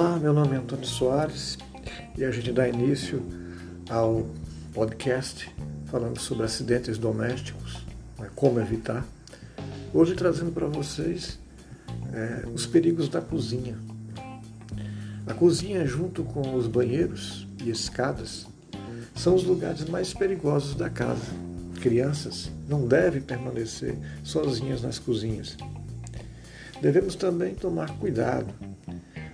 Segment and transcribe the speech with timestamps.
[0.00, 1.58] Olá, meu nome é Antônio Soares
[2.16, 3.20] e a gente dá início
[3.90, 4.28] ao
[4.72, 5.52] podcast
[5.86, 7.84] falando sobre acidentes domésticos,
[8.16, 9.04] né, como evitar.
[9.92, 11.36] Hoje trazendo para vocês
[12.12, 13.76] é, os perigos da cozinha.
[15.26, 18.46] A cozinha, junto com os banheiros e escadas,
[19.16, 21.26] são os lugares mais perigosos da casa.
[21.80, 25.56] Crianças não devem permanecer sozinhas nas cozinhas.
[26.80, 28.54] Devemos também tomar cuidado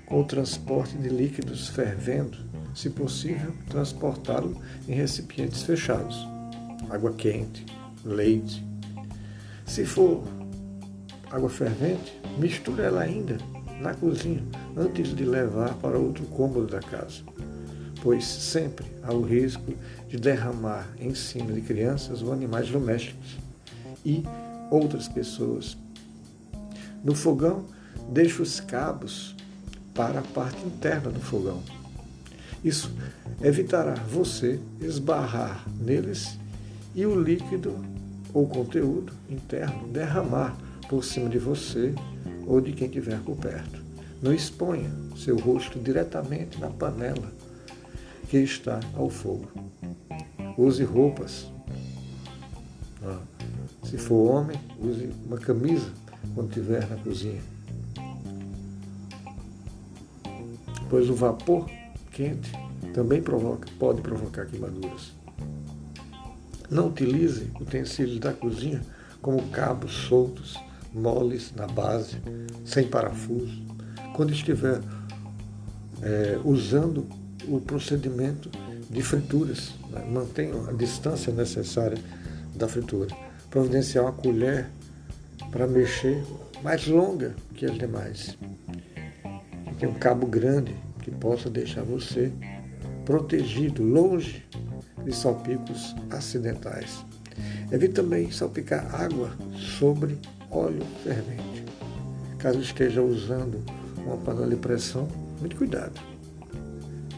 [0.06, 2.38] com o transporte de líquidos fervendo,
[2.74, 6.26] se possível, transportá-lo em recipientes fechados,
[6.90, 7.64] água quente,
[8.04, 8.64] leite.
[9.64, 10.24] Se for
[11.30, 13.38] água fervente, misture ela ainda
[13.80, 14.42] na cozinha
[14.76, 17.22] antes de levar para outro cômodo da casa,
[18.02, 19.72] pois sempre há o risco
[20.08, 23.38] de derramar em cima de crianças ou animais domésticos
[24.04, 24.22] e
[24.70, 25.76] outras pessoas.
[27.02, 27.64] No fogão,
[28.10, 29.33] deixe os cabos
[29.94, 31.62] para a parte interna do fogão.
[32.62, 32.90] Isso
[33.42, 36.38] evitará você esbarrar neles
[36.94, 37.76] e o líquido
[38.32, 40.56] ou conteúdo interno derramar
[40.88, 41.94] por cima de você
[42.46, 43.82] ou de quem estiver por perto.
[44.22, 47.30] Não exponha seu rosto diretamente na panela
[48.28, 49.48] que está ao fogo.
[50.56, 51.46] Use roupas.
[53.02, 53.20] Ah,
[53.84, 55.90] se for homem, use uma camisa
[56.34, 57.53] quando estiver na cozinha.
[60.88, 61.68] Pois o vapor
[62.12, 62.52] quente
[62.92, 65.12] também provoca, pode provocar queimaduras.
[66.70, 68.80] Não utilize utensílios da cozinha
[69.20, 70.56] como cabos soltos,
[70.92, 72.16] moles na base,
[72.64, 73.62] sem parafuso.
[74.14, 74.80] Quando estiver
[76.02, 77.06] é, usando
[77.48, 78.50] o procedimento
[78.88, 80.04] de frituras, né?
[80.10, 81.98] mantenha a distância necessária
[82.54, 83.14] da fritura.
[83.50, 84.68] Providenciar uma colher
[85.50, 86.22] para mexer
[86.62, 88.36] mais longa que as demais
[89.78, 92.32] tem um cabo grande que possa deixar você
[93.04, 94.44] protegido, longe
[95.04, 97.04] de salpicos acidentais.
[97.70, 99.32] Evite também salpicar água
[99.78, 100.18] sobre
[100.50, 101.64] óleo fervente.
[102.38, 103.62] Caso esteja usando
[103.98, 105.08] uma panela de pressão,
[105.40, 106.00] muito cuidado.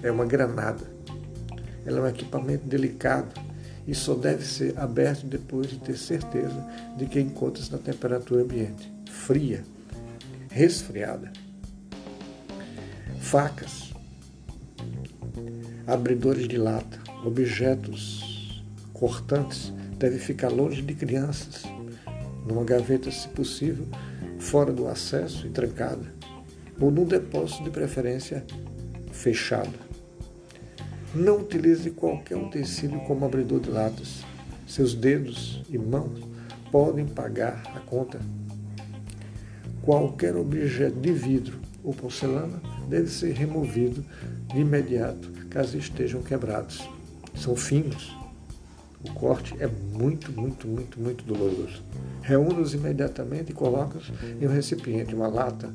[0.03, 0.85] É uma granada.
[1.85, 3.41] Ela é um equipamento delicado
[3.87, 6.67] e só deve ser aberto depois de ter certeza
[6.97, 9.63] de que encontra-se na temperatura ambiente, fria,
[10.51, 11.31] resfriada
[13.27, 13.93] facas,
[15.85, 21.65] abridores de lata, objetos cortantes devem ficar longe de crianças,
[22.47, 23.85] numa gaveta, se possível,
[24.39, 26.07] fora do acesso e trancada,
[26.81, 28.45] ou num depósito de preferência
[29.11, 29.75] fechado.
[31.13, 34.23] Não utilize qualquer utensílio como abridor de latas.
[34.69, 36.21] Seus dedos e mãos
[36.71, 38.21] podem pagar a conta.
[39.83, 44.05] Qualquer objeto de vidro ou porcelana deve ser removido
[44.53, 46.87] de imediato caso estejam quebrados.
[47.37, 48.15] São finos.
[49.09, 51.81] O corte é muito, muito, muito, muito doloroso.
[52.23, 55.73] Reúna-os imediatamente e coloca-os em um recipiente, uma lata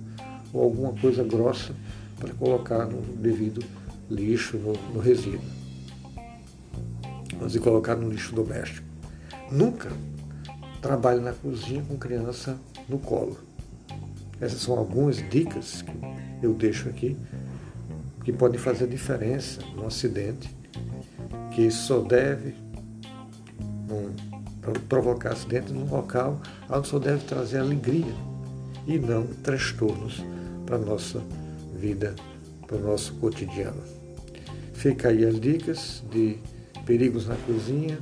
[0.51, 1.73] ou alguma coisa grossa
[2.19, 3.63] para colocar no devido
[4.09, 5.39] lixo, no, no resíduo.
[7.39, 8.85] Mas e colocar no lixo doméstico.
[9.49, 9.89] Nunca
[10.81, 12.57] trabalhe na cozinha com criança
[12.89, 13.37] no colo.
[14.41, 15.93] Essas são algumas dicas que
[16.41, 17.15] eu deixo aqui,
[18.25, 20.49] que podem fazer diferença no acidente,
[21.51, 22.55] que só deve
[23.89, 24.11] um,
[24.89, 28.13] provocar acidente num local onde só deve trazer alegria
[28.87, 30.23] e não transtornos
[30.65, 31.21] para a nossa
[31.75, 32.15] vida,
[32.65, 33.81] para o nosso cotidiano.
[34.73, 36.39] Fica aí as dicas de
[36.85, 37.99] perigos na cozinha,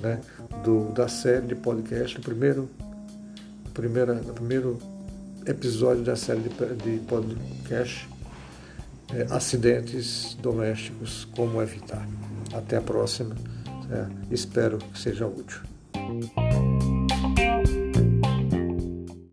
[0.00, 0.20] né,
[0.62, 2.68] do, da série de podcast, o primeiro,
[3.72, 4.78] primeira, primeiro
[5.46, 8.08] episódio da série de, de podcast
[9.12, 12.06] é, Acidentes Domésticos, Como Evitar.
[12.52, 13.34] Até a próxima.
[13.90, 15.60] É, espero que seja útil.